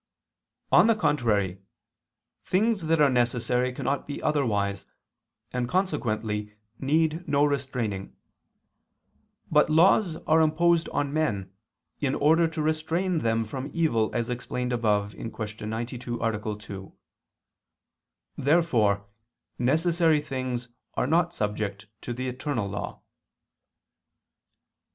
On 0.71 0.87
the 0.87 0.95
contrary, 0.95 1.59
Things 2.41 2.87
that 2.87 2.99
are 2.99 3.09
necessary 3.11 3.71
cannot 3.71 4.07
be 4.07 4.19
otherwise, 4.23 4.87
and 5.53 5.69
consequently 5.69 6.55
need 6.79 7.27
no 7.27 7.45
restraining. 7.45 8.15
But 9.51 9.69
laws 9.69 10.15
are 10.25 10.41
imposed 10.41 10.89
on 10.89 11.13
men, 11.13 11.53
in 11.99 12.15
order 12.15 12.47
to 12.47 12.63
restrain 12.63 13.19
them 13.19 13.45
from 13.45 13.69
evil, 13.75 14.09
as 14.11 14.31
explained 14.31 14.73
above 14.73 15.11
(Q. 15.11 15.67
92, 15.67 16.19
A. 16.19 16.57
2). 16.57 16.93
Therefore 18.39 19.05
necessary 19.59 20.19
things 20.19 20.69
are 20.95 21.05
not 21.05 21.31
subject 21.31 21.85
to 22.01 22.11
the 22.11 22.27
eternal 22.27 22.67
law. 22.67 23.03